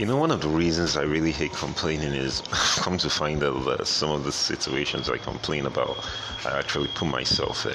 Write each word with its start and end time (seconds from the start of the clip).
You 0.00 0.06
know, 0.06 0.16
one 0.16 0.30
of 0.30 0.40
the 0.40 0.48
reasons 0.48 0.96
I 0.96 1.02
really 1.02 1.30
hate 1.30 1.52
complaining 1.52 2.14
is 2.14 2.42
I've 2.50 2.76
come 2.82 2.96
to 2.96 3.10
find 3.10 3.44
out 3.44 3.66
that 3.66 3.86
some 3.86 4.10
of 4.10 4.24
the 4.24 4.32
situations 4.32 5.10
I 5.10 5.18
complain 5.18 5.66
about, 5.66 6.08
I 6.46 6.58
actually 6.58 6.88
put 6.88 7.08
myself 7.08 7.66
in. 7.66 7.74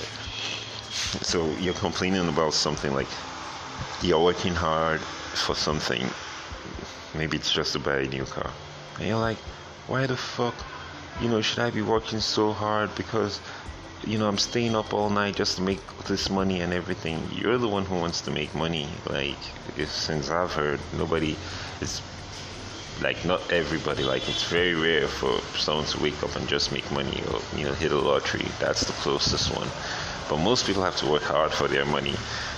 So 1.23 1.45
you're 1.59 1.75
complaining 1.75 2.27
about 2.27 2.55
something 2.55 2.95
like 2.95 3.05
you're 4.01 4.23
working 4.23 4.55
hard 4.55 5.01
for 5.01 5.53
something. 5.53 6.09
Maybe 7.13 7.37
it's 7.37 7.51
just 7.51 7.73
to 7.73 7.79
buy 7.79 7.97
a 7.97 8.07
new 8.07 8.25
car. 8.25 8.49
And 8.97 9.07
you're 9.07 9.19
like, 9.19 9.37
why 9.85 10.07
the 10.07 10.17
fuck, 10.17 10.55
you 11.21 11.29
know, 11.29 11.41
should 11.41 11.59
I 11.59 11.69
be 11.69 11.83
working 11.83 12.21
so 12.21 12.53
hard 12.53 12.89
because 12.95 13.39
you 14.03 14.17
know, 14.17 14.27
I'm 14.27 14.37
staying 14.37 14.75
up 14.75 14.93
all 14.93 15.09
night 15.09 15.35
just 15.35 15.57
to 15.57 15.61
make 15.61 15.79
this 16.05 16.29
money 16.29 16.61
and 16.61 16.73
everything. 16.73 17.27
You're 17.31 17.57
the 17.57 17.67
one 17.67 17.85
who 17.85 17.95
wants 17.95 18.21
to 18.21 18.31
make 18.31 18.53
money. 18.53 18.87
Like, 19.09 19.37
if, 19.77 19.89
since 19.91 20.29
I've 20.29 20.53
heard, 20.53 20.79
nobody 20.97 21.35
is 21.81 22.01
like 23.01 23.25
not 23.25 23.41
everybody 23.51 24.03
like 24.03 24.27
it's 24.29 24.43
very 24.43 24.73
rare 24.73 25.07
for 25.07 25.39
someone 25.57 25.85
to 25.85 26.01
wake 26.01 26.21
up 26.23 26.35
and 26.35 26.47
just 26.47 26.71
make 26.71 26.89
money 26.91 27.21
or 27.31 27.41
you 27.57 27.65
know 27.65 27.73
hit 27.73 27.91
a 27.91 27.99
lottery 27.99 28.45
that's 28.59 28.85
the 28.85 28.93
closest 28.93 29.53
one 29.53 29.67
but 30.29 30.37
most 30.37 30.65
people 30.65 30.83
have 30.83 30.95
to 30.97 31.07
work 31.07 31.21
hard 31.21 31.51
for 31.51 31.67
their 31.67 31.85
money. 31.85 32.15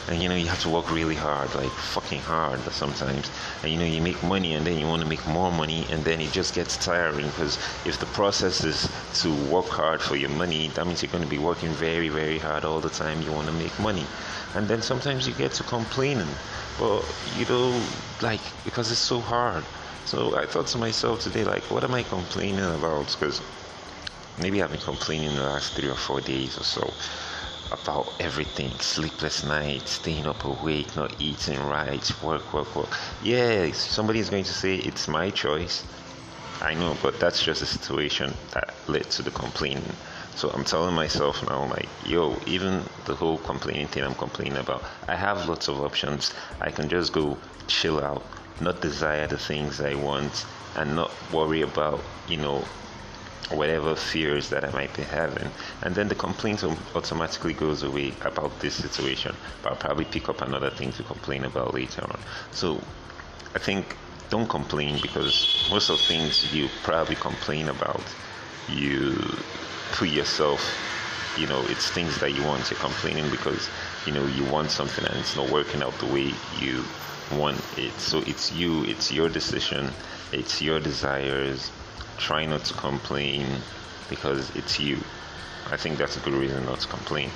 And 0.08 0.22
you 0.24 0.30
know 0.30 0.36
you 0.36 0.48
have 0.48 0.62
to 0.62 0.70
work 0.70 0.90
really 0.90 1.16
hard 1.16 1.54
like 1.56 1.70
fucking 1.70 2.22
hard 2.22 2.62
sometimes. 2.72 3.30
And 3.62 3.72
you 3.72 3.78
know 3.78 3.86
you 3.86 4.02
make 4.02 4.22
money 4.24 4.54
and 4.54 4.66
then 4.66 4.78
you 4.80 4.88
want 4.88 5.02
to 5.02 5.08
make 5.08 5.26
more 5.28 5.52
money 5.52 5.86
and 5.92 6.04
then 6.06 6.22
it 6.22 6.32
just 6.32 6.56
gets 6.56 6.78
tiring 6.78 7.28
because 7.28 7.58
if 7.86 8.00
the 8.00 8.06
process 8.08 8.64
is 8.64 8.90
to 9.22 9.34
work 9.52 9.66
hard 9.66 10.02
for 10.02 10.16
your 10.16 10.30
money 10.30 10.70
that 10.70 10.88
means 10.88 11.04
you're 11.04 11.12
going 11.12 11.24
to 11.24 11.30
be 11.30 11.40
working 11.40 11.70
very 11.72 12.08
very 12.08 12.40
hard 12.40 12.64
all 12.64 12.80
the 12.80 12.90
time 12.90 13.22
you 13.22 13.32
want 13.34 13.48
to 13.48 13.54
make 13.54 13.78
money. 13.80 14.06
And 14.56 14.68
then 14.68 14.82
sometimes 14.82 15.28
you 15.28 15.34
get 15.34 15.52
to 15.54 15.64
complaining. 15.64 16.34
But 16.80 17.04
you 17.38 17.46
know 17.46 17.84
like 18.22 18.42
because 18.64 18.92
it's 18.92 19.02
so 19.02 19.20
hard. 19.20 19.66
So 20.06 20.38
I 20.38 20.46
thought 20.46 20.68
to 20.68 20.78
myself 20.78 21.20
today, 21.20 21.44
like, 21.44 21.64
what 21.64 21.84
am 21.84 21.94
I 21.94 22.04
complaining 22.04 22.64
about? 22.64 23.08
Because 23.08 23.42
maybe 24.40 24.64
I've 24.64 24.72
been 24.72 24.80
complaining 24.80 25.36
the 25.36 25.44
last 25.44 25.74
three 25.74 25.90
or 25.90 25.96
four 25.96 26.22
days 26.22 26.58
or 26.58 26.64
so 26.64 26.94
about 27.72 28.14
everything 28.20 28.72
sleepless 28.80 29.44
nights, 29.44 29.92
staying 29.92 30.26
up 30.26 30.44
awake, 30.46 30.96
not 30.96 31.14
eating 31.20 31.60
right, 31.60 32.24
work, 32.24 32.54
work, 32.54 32.76
work. 32.76 32.98
Yeah, 33.24 33.72
somebody 33.72 34.20
is 34.20 34.30
going 34.30 34.44
to 34.46 34.54
say 34.54 34.76
it's 34.78 35.08
my 35.08 35.30
choice. 35.30 35.86
I 36.62 36.74
know, 36.74 36.98
but 37.04 37.20
that's 37.20 37.44
just 37.44 37.62
a 37.62 37.66
situation 37.66 38.34
that 38.54 38.74
led 38.88 39.10
to 39.12 39.22
the 39.22 39.32
complaining. 39.32 39.94
So 40.36 40.50
I'm 40.50 40.64
telling 40.64 40.96
myself 40.96 41.48
now, 41.50 41.66
like, 41.66 41.90
yo, 42.06 42.40
even 42.46 42.84
the 43.06 43.16
whole 43.16 43.38
complaining 43.40 43.88
thing 43.88 44.04
I'm 44.04 44.16
complaining 44.16 44.58
about, 44.58 44.84
I 45.08 45.16
have 45.16 45.48
lots 45.50 45.68
of 45.68 45.80
options. 45.80 46.34
I 46.62 46.72
can 46.72 46.90
just 46.90 47.12
go 47.14 47.38
chill 47.68 48.00
out, 48.04 48.24
not 48.62 48.82
desire 48.82 49.28
the 49.28 49.38
things 49.38 49.82
I 49.82 49.96
want 49.96 50.46
and 50.76 50.96
not 50.96 51.12
worry 51.32 51.62
about, 51.62 52.02
you 52.28 52.38
know, 52.38 52.64
whatever 53.52 53.96
fears 53.96 54.50
that 54.50 54.64
I 54.66 54.72
might 54.72 54.96
be 54.96 55.04
having. 55.04 55.50
And 55.82 55.96
then 55.96 56.08
the 56.08 56.16
complaint 56.16 56.64
automatically 56.96 57.54
goes 57.54 57.84
away 57.84 58.14
about 58.22 58.60
this 58.60 58.76
situation. 58.76 59.36
But 59.64 59.72
I'll 59.72 59.78
probably 59.78 60.06
pick 60.06 60.28
up 60.30 60.42
another 60.42 60.70
thing 60.70 60.92
to 60.94 61.04
complain 61.04 61.46
about 61.46 61.74
later 61.74 62.04
on. 62.04 62.20
So 62.52 62.82
I 63.56 63.60
think 63.60 63.96
don't 64.30 64.50
complain 64.50 65.00
because 65.02 65.48
most 65.70 65.90
of 65.90 66.00
the 66.00 66.04
things 66.04 66.54
you 66.54 66.68
probably 66.84 67.16
complain 67.16 67.70
about, 67.70 68.04
you 68.68 69.16
put 69.94 70.10
yourself, 70.10 70.62
you 71.38 71.48
know, 71.48 71.64
it's 71.68 71.90
things 71.90 72.20
that 72.20 72.34
you 72.34 72.44
want. 72.44 72.70
You're 72.70 72.80
complaining 72.80 73.30
because, 73.32 73.70
you 74.06 74.12
know, 74.12 74.26
you 74.28 74.44
want 74.46 74.72
something 74.72 75.06
and 75.06 75.16
it's 75.16 75.36
not 75.36 75.50
working 75.50 75.82
out 75.82 75.98
the 76.00 76.08
way 76.08 76.34
you 76.60 76.84
want 77.32 77.62
it. 77.78 77.94
So 77.94 78.20
it's 78.26 78.52
you, 78.52 78.84
it's 78.86 79.12
your 79.12 79.30
decision, 79.30 79.92
it's 80.32 80.62
your 80.62 80.80
desires. 80.80 81.72
Try 82.18 82.46
not 82.46 82.66
to 82.66 82.74
complain 82.74 83.46
because 84.10 84.56
it's 84.56 84.80
you. 84.80 84.98
I 85.68 85.78
think 85.78 85.98
that's 85.98 86.18
a 86.18 86.20
good 86.20 86.34
reason 86.34 86.66
not 86.66 86.80
to 86.80 86.88
complain. 86.88 87.32